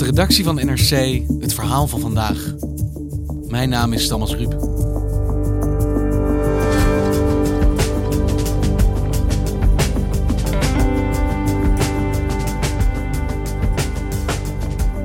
[0.00, 2.54] De redactie van NRC het verhaal van vandaag.
[3.48, 4.68] Mijn naam is Thomas Ruip.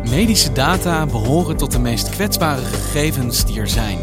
[0.10, 3.98] Medische data behoren tot de meest kwetsbare gegevens die er zijn.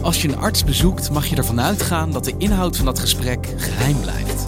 [0.00, 3.54] Als je een arts bezoekt, mag je ervan uitgaan dat de inhoud van dat gesprek
[3.56, 4.46] geheim blijft.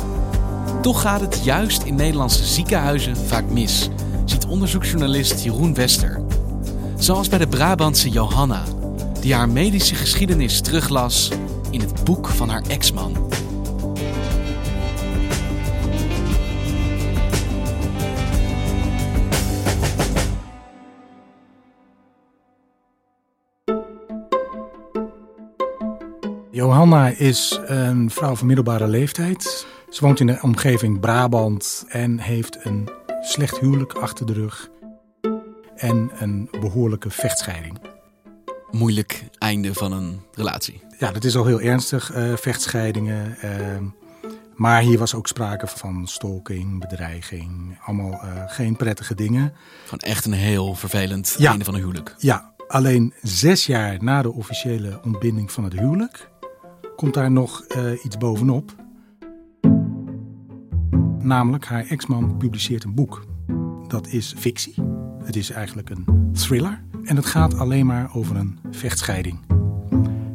[0.82, 3.88] Toch gaat het juist in Nederlandse ziekenhuizen vaak mis,
[4.46, 6.20] onderzoeksjournalist Jeroen Wester.
[6.98, 8.62] Zoals bij de Brabantse Johanna,
[9.20, 11.30] die haar medische geschiedenis teruglas
[11.70, 13.32] in het boek van haar ex-man.
[26.50, 29.66] Johanna is een vrouw van middelbare leeftijd.
[29.90, 32.88] Ze woont in de omgeving Brabant en heeft een
[33.24, 34.70] slecht huwelijk achter de rug.
[35.76, 37.78] En een behoorlijke vechtscheiding.
[38.70, 40.82] Moeilijk einde van een relatie.
[40.98, 43.36] Ja, dat is al heel ernstig, eh, vechtscheidingen.
[43.38, 43.50] eh,
[44.54, 47.78] maar hier was ook sprake van stalking, bedreiging.
[47.84, 49.52] Allemaal eh, geen prettige dingen.
[49.84, 51.50] Gewoon echt een heel vervelend Ja.
[51.50, 52.14] einde van een huwelijk.
[52.18, 56.30] Ja, alleen zes jaar na de officiële ontbinding van het huwelijk
[56.96, 58.74] komt daar nog eh, iets bovenop.
[61.24, 63.26] Namelijk, haar ex-man publiceert een boek.
[63.86, 64.74] Dat is fictie.
[65.24, 66.82] Het is eigenlijk een thriller.
[67.04, 69.38] En het gaat alleen maar over een vechtscheiding.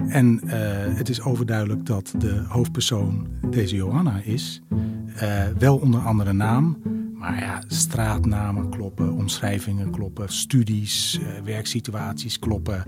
[0.07, 4.61] En eh, het is overduidelijk dat de hoofdpersoon deze Johanna is.
[5.15, 6.77] Eh, wel onder andere naam,
[7.13, 12.85] maar ja, straatnamen kloppen, omschrijvingen kloppen, studies, eh, werksituaties kloppen.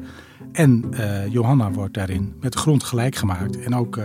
[0.51, 0.89] En
[1.29, 3.59] Johanna wordt daarin met grond gelijk gemaakt.
[3.59, 4.00] En ook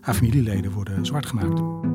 [0.00, 1.92] haar familieleden worden zwart gemaakt.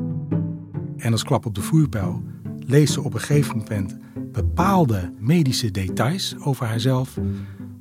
[0.99, 2.23] En als klap op de voerpijl
[2.59, 3.97] leest ze op een gegeven moment
[4.31, 7.17] bepaalde medische details over haarzelf.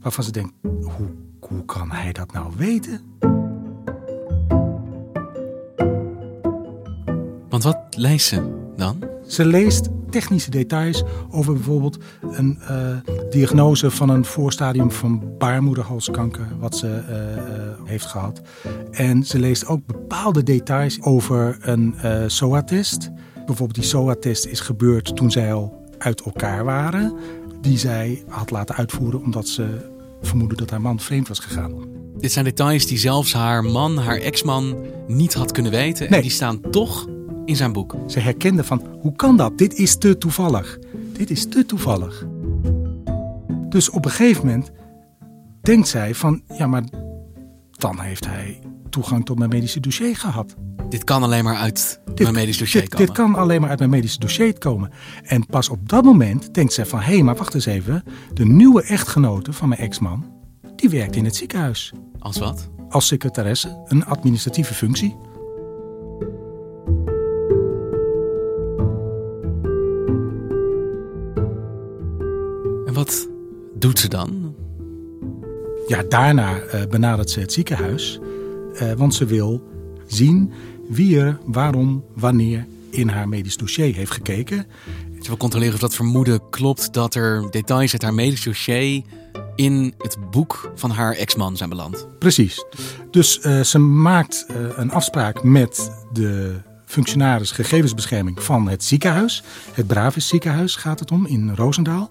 [0.00, 1.08] Waarvan ze denkt, hoe,
[1.40, 3.00] hoe kan hij dat nou weten?
[7.48, 9.17] Want wat leest ze dan?
[9.28, 11.98] Ze leest technische details over bijvoorbeeld
[12.30, 12.96] een eh,
[13.30, 17.42] diagnose van een voorstadium van baarmoederhalskanker, wat ze eh, eh,
[17.84, 18.42] heeft gehad.
[18.90, 21.94] En ze leest ook bepaalde details over een
[22.26, 23.10] SOA-test.
[23.34, 27.14] Bijvoorbeeld die SOA-test is gebeurd toen zij al uit elkaar waren.
[27.60, 29.90] Die zij had laten uitvoeren omdat ze
[30.22, 31.72] vermoedde dat haar man vreemd was gegaan.
[32.18, 36.08] Dit zijn details die zelfs haar man, haar ex-man, niet had kunnen weten.
[36.08, 37.06] En die staan toch
[37.48, 37.94] in zijn boek.
[38.06, 39.58] Ze herkende van, hoe kan dat?
[39.58, 40.78] Dit is te toevallig.
[41.12, 42.26] Dit is te toevallig.
[43.68, 44.70] Dus op een gegeven moment
[45.62, 46.82] denkt zij van, ja maar
[47.70, 48.60] dan heeft hij
[48.90, 50.54] toegang tot mijn medische dossier gehad.
[50.88, 53.06] Dit kan alleen maar uit mijn medisch dossier dit, komen.
[53.06, 54.90] dit kan alleen maar uit mijn medische dossier komen.
[55.22, 58.02] En pas op dat moment denkt zij van, hé hey, maar wacht eens even.
[58.34, 60.26] De nieuwe echtgenote van mijn ex-man,
[60.76, 61.92] die werkt in het ziekenhuis.
[62.18, 62.68] Als wat?
[62.88, 65.16] Als secretaresse, een administratieve functie.
[73.78, 74.54] Doet ze dan?
[75.86, 78.18] Ja, daarna eh, benadert ze het ziekenhuis,
[78.74, 79.62] eh, want ze wil
[80.06, 80.52] zien
[80.88, 84.66] wie er waarom, wanneer in haar medisch dossier heeft gekeken.
[85.20, 89.02] Ze wil controleren of dat vermoeden klopt dat er details uit haar medisch dossier
[89.54, 92.06] in het boek van haar ex-man zijn beland.
[92.18, 92.64] Precies.
[93.10, 94.46] Dus eh, ze maakt
[94.76, 99.42] een afspraak met de functionaris gegevensbescherming van het ziekenhuis.
[99.72, 102.10] Het Bravis ziekenhuis gaat het om in Roosendaal.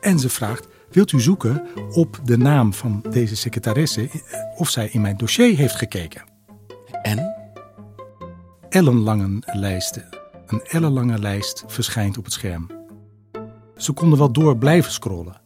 [0.00, 4.88] En ze vraagt, wilt u zoeken op de naam van deze secretaresse eh, of zij
[4.92, 6.24] in mijn dossier heeft gekeken?
[7.02, 7.34] En?
[8.68, 10.08] ellenlange lijsten
[10.46, 12.70] Een ellenlange lijst verschijnt op het scherm.
[13.76, 15.40] Ze konden wel door blijven scrollen.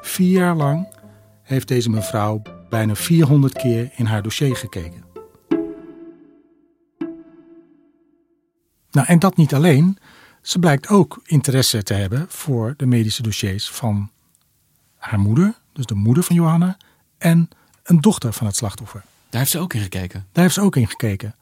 [0.00, 0.88] Vier jaar lang
[1.42, 5.04] heeft deze mevrouw bijna 400 keer in haar dossier gekeken.
[8.90, 9.98] Nou, en dat niet alleen.
[10.42, 14.10] Ze blijkt ook interesse te hebben voor de medische dossiers van
[14.96, 16.76] haar moeder, dus de moeder van Johanna,
[17.18, 17.48] en
[17.82, 19.02] een dochter van het slachtoffer.
[19.30, 20.26] Daar heeft ze ook in gekeken.
[20.32, 21.34] Daar heeft ze ook in gekeken.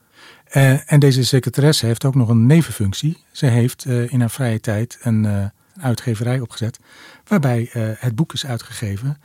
[0.53, 3.25] Uh, en deze secretaresse heeft ook nog een nevenfunctie.
[3.33, 5.45] Ze heeft uh, in haar vrije tijd een uh,
[5.81, 6.79] uitgeverij opgezet,
[7.27, 9.19] waarbij het boek is uitgegeven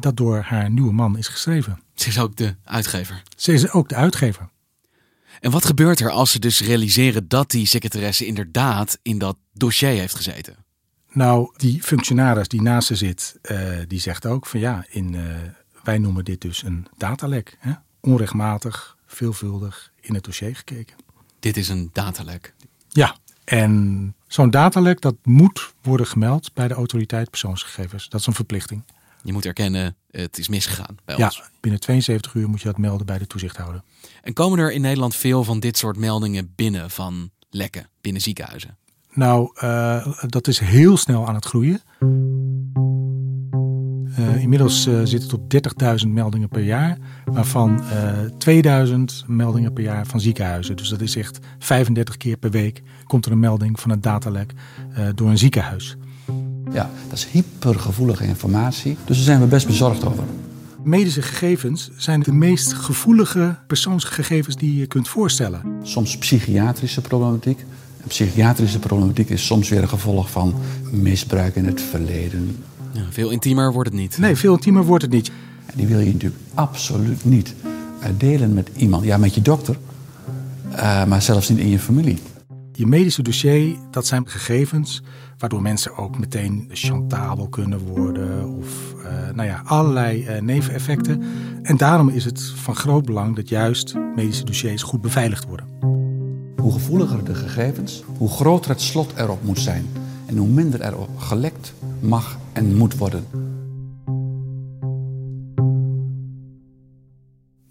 [0.00, 1.80] dat door haar nieuwe man is geschreven.
[1.94, 3.22] Ze is ook de uitgever.
[3.36, 4.48] Ze is ook de uitgever.
[5.44, 9.88] En wat gebeurt er als ze dus realiseren dat die secretaresse inderdaad in dat dossier
[9.88, 10.56] heeft gezeten?
[11.12, 13.38] Nou, die functionaris die naast ze zit,
[13.88, 15.16] die zegt ook van ja, in,
[15.82, 17.56] wij noemen dit dus een datalek.
[17.58, 17.72] Hè?
[18.00, 20.96] Onrechtmatig, veelvuldig in het dossier gekeken.
[21.40, 22.54] Dit is een datalek.
[22.88, 28.08] Ja, en zo'n datalek dat moet worden gemeld bij de autoriteit persoonsgegevens.
[28.08, 28.82] Dat is een verplichting.
[29.24, 31.42] Je moet erkennen, het is misgegaan bij ja, ons.
[31.60, 33.82] binnen 72 uur moet je dat melden bij de toezichthouder.
[34.22, 38.76] En komen er in Nederland veel van dit soort meldingen binnen van lekken binnen ziekenhuizen?
[39.12, 41.80] Nou, uh, dat is heel snel aan het groeien.
[44.18, 45.54] Uh, inmiddels uh, zit het op
[46.04, 50.76] 30.000 meldingen per jaar, waarvan uh, 2000 meldingen per jaar van ziekenhuizen.
[50.76, 54.52] Dus dat is echt 35 keer per week komt er een melding van een datalek
[55.14, 55.96] door een ziekenhuis.
[56.72, 60.24] Ja, dat is hypergevoelige informatie, dus daar zijn we best bezorgd over.
[60.82, 65.62] Medische gegevens zijn de meest gevoelige persoonsgegevens die je kunt voorstellen.
[65.82, 67.58] Soms psychiatrische problematiek.
[68.00, 70.54] En psychiatrische problematiek is soms weer een gevolg van
[70.90, 72.56] misbruik in het verleden,
[72.94, 74.18] ja, veel intiemer wordt het niet.
[74.18, 75.30] Nee, veel intiemer wordt het niet.
[75.66, 77.54] En die wil je natuurlijk absoluut niet
[78.16, 79.04] delen met iemand.
[79.04, 79.76] Ja, met je dokter,
[80.72, 82.18] uh, maar zelfs niet in je familie.
[82.76, 85.02] Je medische dossier, dat zijn gegevens
[85.38, 89.04] waardoor mensen ook meteen chantabel kunnen worden of uh,
[89.34, 91.22] nou ja, allerlei uh, neveneffecten.
[91.62, 95.66] En daarom is het van groot belang dat juist medische dossiers goed beveiligd worden.
[96.56, 99.86] Hoe gevoeliger de gegevens, hoe groter het slot erop moet zijn
[100.26, 103.24] en hoe minder er gelekt mag en moet worden.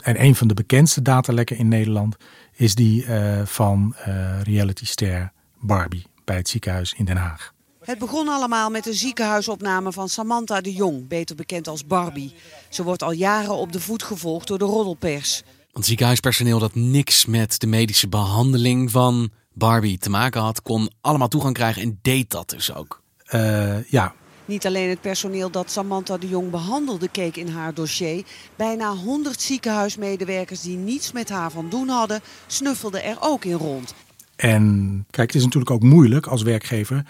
[0.04, 2.16] En een van de bekendste datalekken in Nederland
[2.54, 7.54] is die uh, van uh, realityster Barbie bij het ziekenhuis in Den Haag.
[7.84, 12.34] Het begon allemaal met een ziekenhuisopname van Samantha de Jong, beter bekend als Barbie.
[12.70, 15.44] Ze wordt al jaren op de voet gevolgd door de roddelpers.
[15.72, 21.28] Want ziekenhuispersoneel dat niks met de medische behandeling van Barbie te maken had, kon allemaal
[21.28, 23.02] toegang krijgen en deed dat dus ook.
[23.32, 24.14] Uh, ja,
[24.46, 28.24] niet alleen het personeel dat Samantha de Jong behandelde keek in haar dossier.
[28.56, 33.94] Bijna 100 ziekenhuismedewerkers die niets met haar van doen hadden, snuffelden er ook in rond.
[34.36, 37.06] En kijk, het is natuurlijk ook moeilijk als werkgever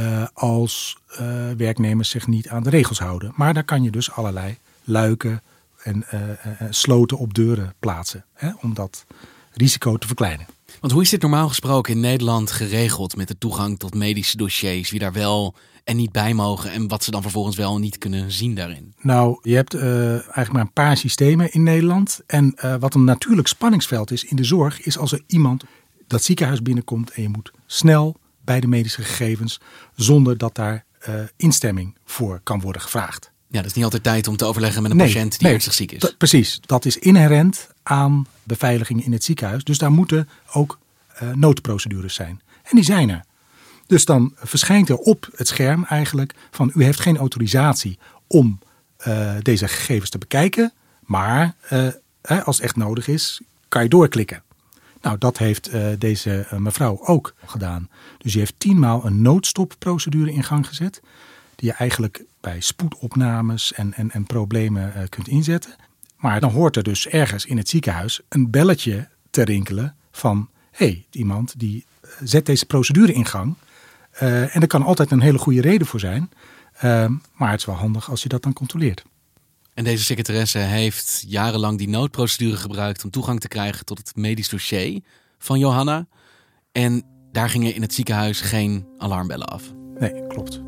[0.00, 1.18] uh, als uh,
[1.56, 3.32] werknemers zich niet aan de regels houden.
[3.36, 5.42] Maar daar kan je dus allerlei luiken
[5.82, 6.20] en uh,
[6.70, 9.04] sloten op deuren plaatsen hè, om dat
[9.52, 10.46] risico te verkleinen.
[10.80, 14.90] Want hoe is dit normaal gesproken in Nederland geregeld met de toegang tot medische dossiers?
[14.90, 18.32] Wie daar wel en niet bij mogen en wat ze dan vervolgens wel niet kunnen
[18.32, 18.94] zien daarin?
[19.00, 22.20] Nou, je hebt uh, eigenlijk maar een paar systemen in Nederland.
[22.26, 25.64] En uh, wat een natuurlijk spanningsveld is in de zorg, is als er iemand
[26.06, 29.60] dat ziekenhuis binnenkomt en je moet snel bij de medische gegevens,
[29.94, 33.32] zonder dat daar uh, instemming voor kan worden gevraagd.
[33.48, 35.52] Ja, dat is niet altijd tijd om te overleggen met een nee, patiënt die nee,
[35.52, 36.14] ernstig ziek is.
[36.18, 39.64] Precies, dat is inherent aan beveiliging in het ziekenhuis.
[39.64, 40.78] Dus daar moeten ook
[41.22, 42.40] uh, noodprocedures zijn.
[42.62, 43.24] En die zijn er.
[43.86, 48.58] Dus dan verschijnt er op het scherm eigenlijk van u heeft geen autorisatie om
[49.06, 50.72] uh, deze gegevens te bekijken.
[51.00, 51.88] Maar uh,
[52.44, 54.42] als het echt nodig is, kan je doorklikken.
[55.00, 57.88] Nou, dat heeft uh, deze mevrouw ook gedaan.
[58.18, 61.00] Dus die heeft tienmaal een noodstopprocedure in gang gezet.
[61.54, 65.76] Die je eigenlijk bij spoedopnames en, en, en problemen kunt inzetten.
[66.16, 70.48] Maar dan hoort er dus ergens in het ziekenhuis een belletje te rinkelen van...
[70.70, 71.84] hé, hey, iemand die
[72.22, 73.56] zet deze procedure in gang...
[74.22, 76.30] Uh, en er kan altijd een hele goede reden voor zijn.
[76.76, 79.04] Uh, maar het is wel handig als je dat dan controleert.
[79.74, 84.48] En deze secretaresse heeft jarenlang die noodprocedure gebruikt om toegang te krijgen tot het medisch
[84.48, 85.00] dossier
[85.38, 86.06] van Johanna.
[86.72, 89.72] En daar gingen in het ziekenhuis geen alarmbellen af.
[89.98, 90.60] Nee, klopt.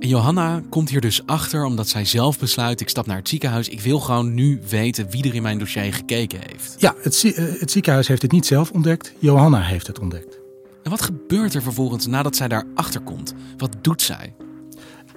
[0.00, 3.68] En Johanna komt hier dus achter omdat zij zelf besluit: ik stap naar het ziekenhuis.
[3.68, 6.74] Ik wil gewoon nu weten wie er in mijn dossier gekeken heeft.
[6.78, 7.22] Ja, het,
[7.58, 9.12] het ziekenhuis heeft het niet zelf ontdekt.
[9.18, 10.38] Johanna heeft het ontdekt.
[10.82, 13.34] En wat gebeurt er vervolgens nadat zij daarachter komt?
[13.56, 14.34] Wat doet zij?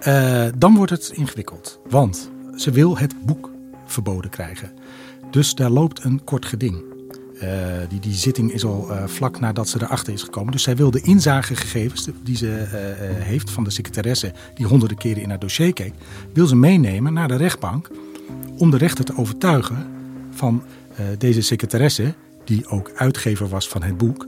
[0.08, 3.50] Uh, dan wordt het ingewikkeld, want ze wil het boek
[3.86, 4.74] verboden krijgen.
[5.32, 6.93] Dus daar loopt een kort geding.
[7.44, 7.50] Uh,
[7.90, 10.52] die, die zitting is al vlak nadat ze erachter is gekomen.
[10.52, 12.48] Dus zij wil de inzagegegevens die ze
[13.20, 14.34] heeft van de secretaresse...
[14.54, 15.94] die honderden keren in haar dossier keek...
[16.34, 17.90] wil ze meenemen naar de rechtbank
[18.58, 19.88] om de rechter te overtuigen
[20.32, 20.64] van
[21.18, 22.14] deze secretaresse...
[22.44, 24.28] die ook uitgever was van het boek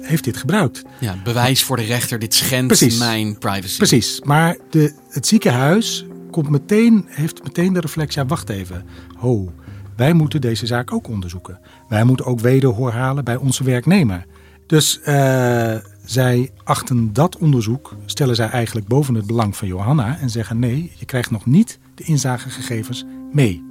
[0.00, 0.82] heeft dit gebruikt.
[1.00, 3.76] Ja, bewijs voor de rechter, dit schendt mijn privacy.
[3.76, 8.84] Precies, maar de, het ziekenhuis komt meteen, heeft meteen de reflectie, ja wacht even,
[9.16, 9.52] ho,
[10.00, 11.58] wij moeten deze zaak ook onderzoeken.
[11.88, 14.26] Wij moeten ook wederhoor halen bij onze werknemer.
[14.66, 20.30] Dus uh, zij achten dat onderzoek, stellen zij eigenlijk boven het belang van Johanna en
[20.30, 23.64] zeggen nee, je krijgt nog niet de inzagegegevens mee.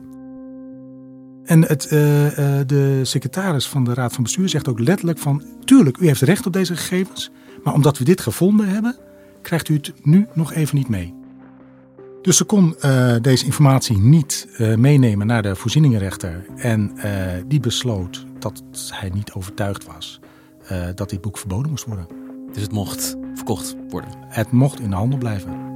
[1.46, 5.44] En het, uh, uh, de secretaris van de Raad van Bestuur zegt ook letterlijk van...
[5.66, 7.32] tuurlijk, u heeft recht op deze gegevens...
[7.64, 8.98] maar omdat we dit gevonden hebben,
[9.42, 11.19] krijgt u het nu nog even niet mee.
[12.22, 16.46] Dus ze kon uh, deze informatie niet meenemen naar de voorzieningenrechter...
[16.56, 16.94] en
[17.48, 20.20] die besloot dat hij niet overtuigd was
[20.96, 22.08] dat dit boek verboden moest worden.
[22.54, 24.10] Dus het mocht verkocht worden?
[24.28, 25.68] Het mocht in de handel blijven.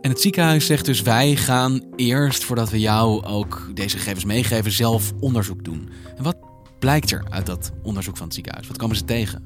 [0.00, 4.72] En het ziekenhuis zegt dus: wij gaan eerst, voordat we jou ook deze gegevens meegeven,
[4.72, 5.88] zelf onderzoek doen.
[6.16, 6.36] En wat
[6.78, 8.66] blijkt er uit dat onderzoek van het ziekenhuis?
[8.66, 9.44] Wat komen ze tegen?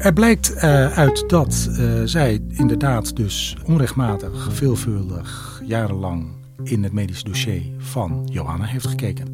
[0.00, 0.62] Er blijkt uh,
[0.98, 8.64] uit dat uh, zij inderdaad dus onrechtmatig, veelvuldig, jarenlang in het medisch dossier van Johanna
[8.64, 9.26] heeft gekeken.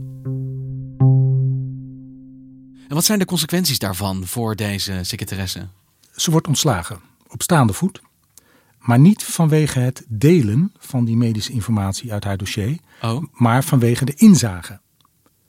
[2.88, 5.68] En wat zijn de consequenties daarvan voor deze secretaresse?
[6.14, 8.00] Ze wordt ontslagen op staande voet.
[8.78, 13.22] Maar niet vanwege het delen van die medische informatie uit haar dossier, oh.
[13.32, 14.80] maar vanwege de inzage.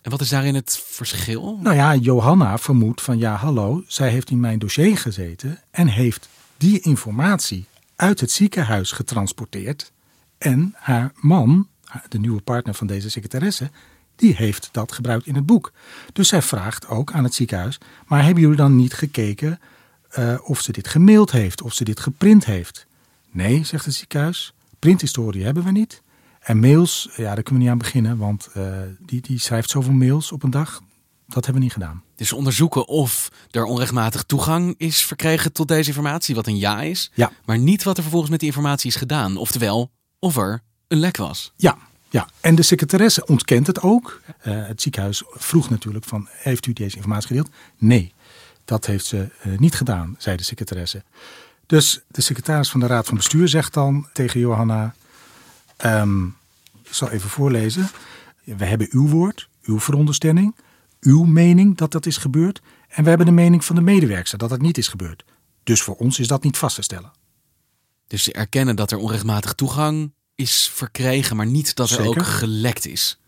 [0.08, 1.60] En wat is daarin het verschil?
[1.62, 6.30] Nou ja, Johanna vermoedt van ja, hallo, zij heeft in mijn dossier gezeten en heeft
[6.58, 9.92] die informatie uit het ziekenhuis getransporteerd.
[10.38, 11.68] En haar man,
[12.10, 13.70] de nieuwe partner van deze secretaresse,
[14.16, 15.72] die heeft dat gebruikt in het boek.
[16.14, 19.60] Dus zij vraagt ook aan het ziekenhuis: maar hebben jullie dan niet gekeken
[20.18, 22.86] uh, of ze dit gemaild heeft, of ze dit geprint heeft?
[23.32, 24.54] Nee, zegt het ziekenhuis.
[24.80, 26.02] Printhistorie hebben we niet.
[26.48, 29.94] En mails, ja, daar kunnen we niet aan beginnen, want uh, die, die schrijft zoveel
[29.94, 30.82] mails op een dag.
[31.26, 32.04] Dat hebben we niet gedaan.
[32.16, 37.12] Dus onderzoeken of er onrechtmatig toegang is verkregen tot deze informatie, wat een ja is.
[37.14, 37.32] Ja.
[37.46, 39.38] Maar niet wat er vervolgens met die informatie is gedaan.
[39.38, 41.54] Oftewel, of er een lek was.
[41.56, 41.78] Ja,
[42.10, 42.28] ja.
[42.42, 44.22] en de secretaresse ontkent het ook.
[44.28, 47.50] Uh, het ziekenhuis vroeg natuurlijk van, heeft u deze informatie gedeeld?
[47.78, 48.14] Nee,
[48.66, 51.04] dat heeft ze uh, niet gedaan, zei de secretaresse.
[51.66, 54.96] Dus de secretaris van de Raad van Bestuur zegt dan tegen Johanna:
[55.86, 56.37] um,
[56.88, 57.90] Ik zal even voorlezen.
[58.44, 60.56] We hebben uw woord, uw veronderstelling,
[61.00, 62.62] uw mening dat dat is gebeurd.
[62.88, 65.26] En we hebben de mening van de medewerker dat dat niet is gebeurd.
[65.64, 67.12] Dus voor ons is dat niet vast te stellen.
[68.08, 72.88] Dus ze erkennen dat er onrechtmatig toegang is verkregen, maar niet dat er ook gelekt
[72.88, 73.20] is.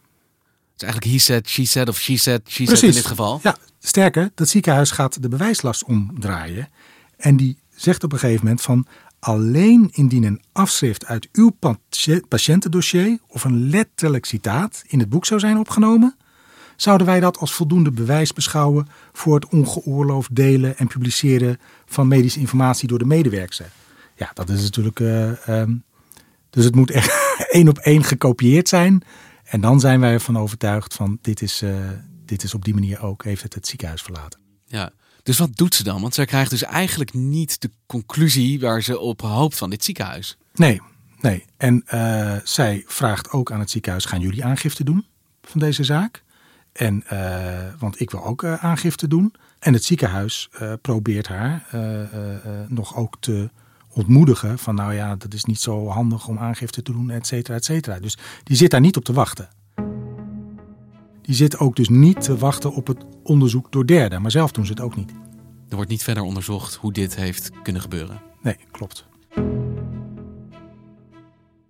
[0.72, 2.80] Het is eigenlijk he said, she said of she said, she Precies.
[2.80, 3.40] said in dit geval.
[3.44, 6.70] Ja, sterker, dat ziekenhuis gaat de bewijslast omdraaien.
[7.18, 8.88] En die zegt op een gegeven moment van
[9.20, 11.52] alleen indien een afschrift uit uw
[12.28, 16.16] patiëntendossier of een letterlijk citaat in het boek zou zijn opgenomen,
[16.76, 22.40] zouden wij dat als voldoende bewijs beschouwen voor het ongeoorloofd delen en publiceren van medische
[22.40, 23.62] informatie door de medewerkers.
[24.16, 25.00] Ja, dat is natuurlijk.
[25.00, 25.84] Uh, um,
[26.50, 29.02] dus het moet echt één op één gekopieerd zijn.
[29.44, 31.90] En dan zijn wij ervan overtuigd van dit is, uh,
[32.26, 34.40] dit is op die manier ook, heeft het het ziekenhuis verlaten.
[34.66, 34.92] Ja,
[35.24, 36.02] dus wat doet ze dan?
[36.02, 40.38] Want zij krijgt dus eigenlijk niet de conclusie waar ze op hoopt van dit ziekenhuis.
[40.54, 40.82] Nee,
[41.20, 41.46] nee.
[41.58, 45.06] En uh, zij vraagt ook aan het ziekenhuis: gaan jullie aangifte doen
[45.42, 46.24] van deze zaak?
[46.72, 49.34] En, uh, want ik wil ook uh, aangifte doen.
[49.60, 50.50] En het ziekenhuis
[50.82, 51.68] probeert haar
[52.68, 53.50] nog ook te
[53.90, 57.56] ontmoedigen van nou ja, dat is niet zo handig om aangifte te doen, et cetera,
[57.56, 58.00] et cetera.
[58.00, 59.50] Dus die zit daar niet op te wachten.
[61.30, 64.66] Die zit ook dus niet te wachten op het onderzoek door derden, maar zelf doen
[64.66, 65.12] ze het ook niet.
[65.70, 68.22] Er wordt niet verder onderzocht hoe dit heeft kunnen gebeuren.
[68.42, 69.08] Nee, klopt.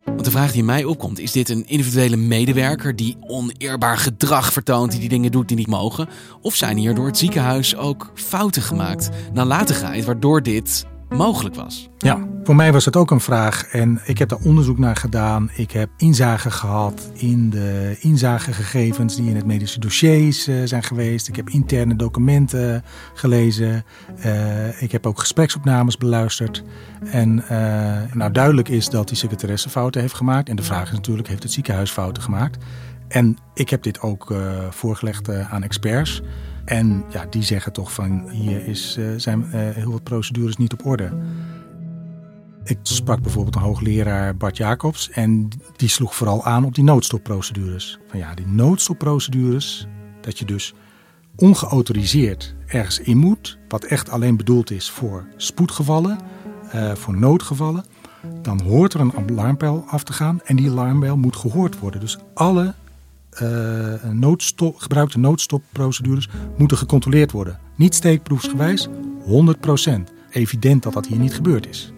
[0.05, 4.91] Want de vraag die mij opkomt, is dit een individuele medewerker die oneerbaar gedrag vertoont,
[4.91, 6.09] die die dingen doet die niet mogen?
[6.41, 11.89] Of zijn hier door het ziekenhuis ook fouten gemaakt, nalatigheid, waardoor dit mogelijk was?
[11.97, 15.49] Ja, voor mij was het ook een vraag en ik heb daar onderzoek naar gedaan.
[15.53, 21.27] Ik heb inzage gehad in de inzagegegevens die in het medische dossiers uh, zijn geweest.
[21.27, 23.85] Ik heb interne documenten gelezen.
[24.25, 26.63] Uh, ik heb ook gespreksopnames beluisterd.
[27.11, 27.49] En uh,
[28.13, 30.49] nou, duidelijk is dat die secretaresse fouten heeft gemaakt.
[30.49, 32.65] En de vraag is natuurlijk, heeft het ziekenhuis fouten gemaakt?
[33.07, 34.33] En ik heb dit ook
[34.69, 36.21] voorgelegd aan experts.
[36.69, 41.11] En ja, die zeggen toch van hier is, zijn heel wat procedures niet op orde.
[42.63, 47.99] Ik sprak bijvoorbeeld een hoogleraar Bart Jacobs en die sloeg vooral aan op die noodstopprocedures.
[48.07, 49.87] Van ja, die noodstopprocedures,
[50.21, 50.73] dat je dus
[51.35, 56.17] ongeautoriseerd ergens in moet, wat echt alleen bedoeld is voor spoedgevallen,
[56.75, 57.85] uh, voor noodgevallen,
[58.41, 61.99] dan hoort er een alarmbel af te gaan en die alarmbel moet gehoord worden.
[61.99, 62.73] Dus alle
[64.11, 66.27] noodstop, gebruikte noodstopprocedures
[66.57, 67.59] moeten gecontroleerd worden.
[67.75, 68.91] Niet steekproefsgewijs, 100%.
[70.29, 71.93] Evident dat dat hier niet gebeurd is.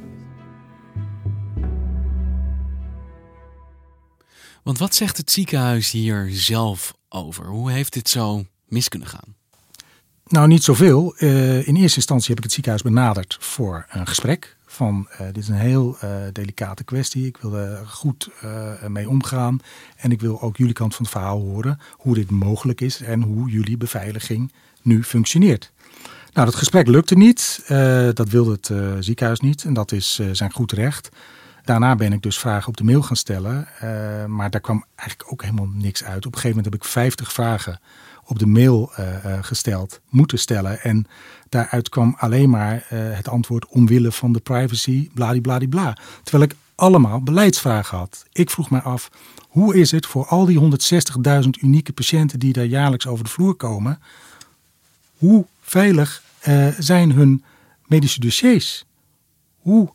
[4.63, 7.45] Want wat zegt het ziekenhuis hier zelf over?
[7.45, 9.35] Hoe heeft dit zo mis kunnen gaan?
[10.27, 11.15] Nou, niet zoveel.
[11.17, 14.57] Uh, in eerste instantie heb ik het ziekenhuis benaderd voor een gesprek.
[14.71, 17.25] Van uh, dit is een heel uh, delicate kwestie.
[17.25, 18.29] Ik wil er goed
[18.87, 19.59] mee omgaan.
[19.95, 21.79] En ik wil ook jullie kant van het verhaal horen.
[21.91, 24.51] Hoe dit mogelijk is en hoe jullie beveiliging
[24.81, 25.71] nu functioneert.
[26.33, 27.63] Nou, dat gesprek lukte niet.
[28.13, 29.63] dat wilde het ziekenhuis niet.
[29.63, 31.09] En dat is zijn goed recht.
[31.63, 33.67] Daarna ben ik dus vragen op de mail gaan stellen.
[34.27, 36.25] maar daar kwam eigenlijk ook helemaal niks uit.
[36.25, 37.79] Op een gegeven moment heb ik 50 vragen
[38.25, 39.05] op de mail uh,
[39.41, 40.81] gesteld, moeten stellen.
[40.81, 41.07] En
[41.49, 45.97] daaruit kwam alleen maar het antwoord omwille van de privacy, bladibladibla.
[46.23, 48.25] Terwijl ik allemaal beleidsvragen had.
[48.31, 49.09] Ik vroeg mij af,
[49.47, 50.59] hoe is het voor al die
[51.43, 53.99] 160.000 unieke patiënten die daar jaarlijks over de vloer komen?
[55.17, 56.23] Hoe veilig
[56.79, 57.43] zijn hun
[57.85, 58.85] medische dossiers?
[59.59, 59.93] Hoe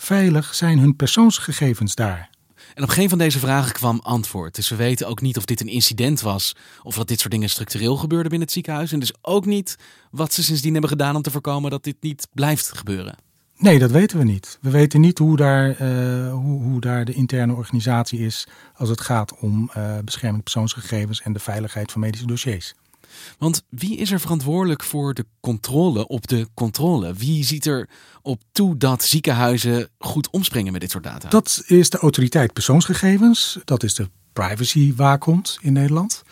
[0.00, 2.30] veilig zijn hun persoonsgegevens daar?
[2.74, 4.54] En op geen van deze vragen kwam antwoord.
[4.54, 7.50] Dus we weten ook niet of dit een incident was of dat dit soort dingen
[7.50, 8.92] structureel gebeurde binnen het ziekenhuis.
[8.92, 9.76] En dus ook niet
[10.10, 13.14] wat ze sindsdien hebben gedaan om te voorkomen dat dit niet blijft gebeuren.
[13.56, 14.58] Nee, dat weten we niet.
[14.60, 19.00] We weten niet hoe daar, uh, hoe, hoe, daar de interne organisatie is als het
[19.00, 22.74] gaat om uh, bescherming persoonsgegevens en de veiligheid van medische dossiers.
[23.38, 27.14] Want wie is er verantwoordelijk voor de controle op de controle?
[27.14, 27.88] Wie ziet er
[28.22, 31.28] op toe dat ziekenhuizen goed omspringen met dit soort data?
[31.28, 33.58] Dat is de autoriteit persoonsgegevens.
[33.64, 36.22] Dat is de privacywaakhond in Nederland.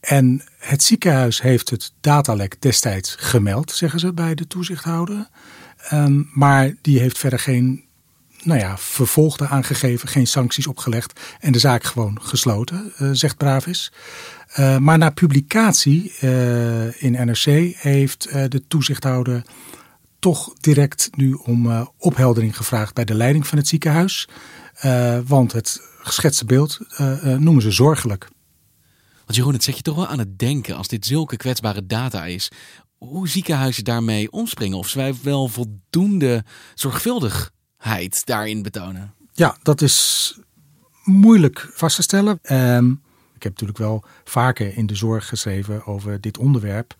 [0.00, 5.28] En het ziekenhuis heeft het datalek destijds gemeld, zeggen ze bij de toezichthouder.
[5.92, 7.84] Um, maar die heeft verder geen
[8.42, 13.92] nou ja, vervolgde aangegeven, geen sancties opgelegd en de zaak gewoon gesloten, uh, zegt Bravis.
[14.58, 19.42] Uh, maar na publicatie uh, in NRC heeft de toezichthouder
[20.18, 24.28] toch direct nu om opheldering gevraagd bij de leiding van het ziekenhuis.
[25.26, 26.78] want het geschetste beeld
[27.22, 28.28] noemen ze zorgelijk.
[29.24, 32.24] Want Jeroen, het zet je toch wel aan het denken als dit zulke kwetsbare data
[32.24, 32.50] is.
[32.98, 34.78] Hoe ziekenhuizen daarmee omspringen?
[34.78, 37.52] Of zij wel voldoende zorgvuldig
[38.26, 39.14] daarin betonen?
[39.32, 40.38] Ja, dat is
[41.04, 42.38] moeilijk vast te stellen.
[42.52, 43.02] Um,
[43.34, 46.96] ik heb natuurlijk wel vaker in de zorg geschreven over dit onderwerp.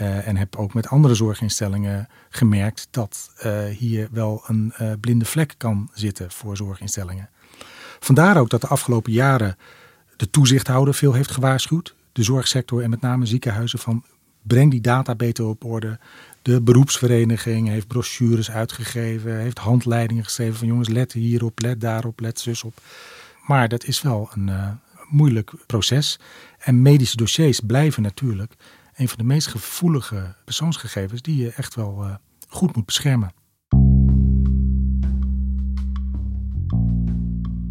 [0.00, 5.24] Uh, en heb ook met andere zorginstellingen gemerkt dat uh, hier wel een uh, blinde
[5.24, 7.30] vlek kan zitten voor zorginstellingen.
[8.00, 9.56] Vandaar ook dat de afgelopen jaren
[10.16, 11.94] de toezichthouder veel heeft gewaarschuwd.
[12.12, 14.04] De zorgsector en met name ziekenhuizen van
[14.46, 15.98] breng die data beter op orde.
[16.42, 22.40] De beroepsvereniging heeft brochures uitgegeven, heeft handleidingen geschreven van jongens, let hierop, let daarop, let
[22.40, 22.80] zus op.
[23.46, 24.68] Maar dat is wel een uh,
[25.08, 26.18] moeilijk proces.
[26.58, 28.54] En medische dossiers blijven natuurlijk
[28.96, 32.14] een van de meest gevoelige persoonsgegevens die je echt wel uh,
[32.48, 33.32] goed moet beschermen.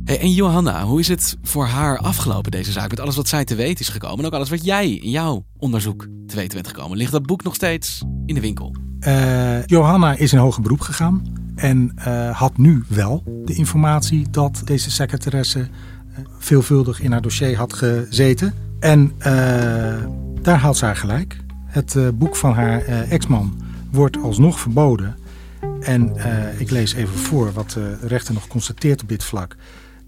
[0.05, 2.89] En Johanna, hoe is het voor haar afgelopen deze zaak?
[2.89, 5.45] Met alles wat zij te weten is gekomen en ook alles wat jij in jouw
[5.57, 6.97] onderzoek te weten bent gekomen.
[6.97, 8.75] Ligt dat boek nog steeds in de winkel?
[8.99, 11.23] Uh, Johanna is in hoger beroep gegaan
[11.55, 15.67] en uh, had nu wel de informatie dat deze secretaresse uh,
[16.37, 18.53] veelvuldig in haar dossier had gezeten.
[18.79, 19.11] En
[20.41, 21.37] daar haalt ze haar gelijk.
[21.65, 23.61] Het boek van haar ex-man
[23.91, 25.15] wordt alsnog verboden.
[25.81, 26.15] En
[26.57, 29.55] ik lees even voor wat de rechter nog constateert op dit vlak.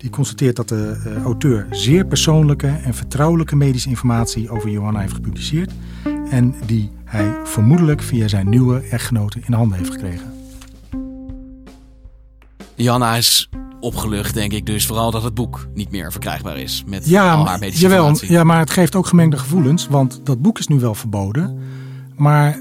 [0.05, 5.13] Die constateert dat de uh, auteur zeer persoonlijke en vertrouwelijke medische informatie over Johanna heeft
[5.13, 5.71] gepubliceerd.
[6.29, 10.33] En die hij vermoedelijk via zijn nieuwe echtgenote in handen heeft gekregen.
[12.75, 14.85] Johanna is opgelucht, denk ik dus.
[14.85, 18.37] Vooral dat het boek niet meer verkrijgbaar is met ja, al haar medische jawel, informatie.
[18.37, 19.87] Ja, maar het geeft ook gemengde gevoelens.
[19.87, 21.59] Want dat boek is nu wel verboden.
[22.15, 22.59] Maar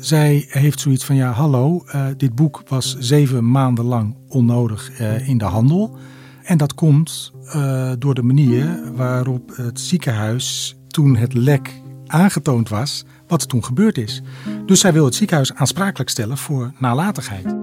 [0.00, 5.28] zij heeft zoiets van, ja hallo, uh, dit boek was zeven maanden lang onnodig uh,
[5.28, 5.98] in de handel.
[6.46, 13.04] En dat komt uh, door de manier waarop het ziekenhuis toen het lek aangetoond was,
[13.26, 14.22] wat toen gebeurd is.
[14.66, 17.56] Dus zij wil het ziekenhuis aansprakelijk stellen voor nalatigheid.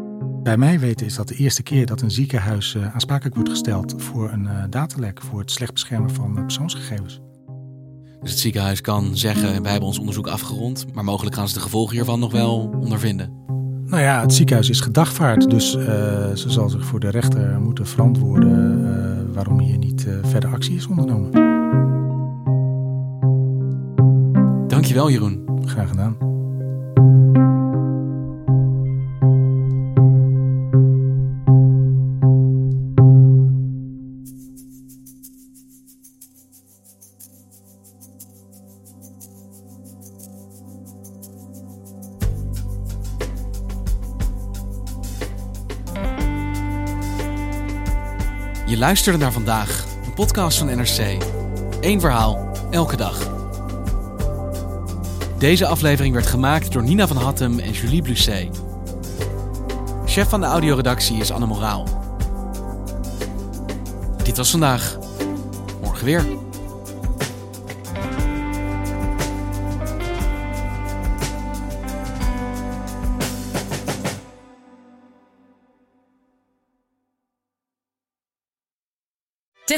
[0.44, 3.94] Bij mij weten is dat de eerste keer dat een ziekenhuis uh, aansprakelijk wordt gesteld
[3.98, 7.22] voor een uh, datalek, voor het slecht beschermen van persoonsgegevens.
[8.22, 11.60] Dus het ziekenhuis kan zeggen: wij hebben ons onderzoek afgerond, maar mogelijk gaan ze de
[11.60, 13.42] gevolgen hiervan nog wel ondervinden.
[13.86, 15.86] Nou ja, het ziekenhuis is gedagvaard, dus uh,
[16.34, 20.76] ze zal zich voor de rechter moeten verantwoorden uh, waarom hier niet uh, verder actie
[20.76, 21.32] is ondernomen.
[24.68, 25.62] Dankjewel Jeroen.
[25.66, 26.33] Graag gedaan.
[48.94, 51.18] Luisterde naar vandaag, een podcast van NRC.
[51.82, 53.18] Eén verhaal, elke dag.
[55.38, 58.62] Deze aflevering werd gemaakt door Nina van Hattem en Julie Blusset.
[60.06, 61.88] Chef van de audioredactie is Anne Moraal.
[64.24, 64.98] Dit was vandaag.
[65.82, 66.43] Morgen weer.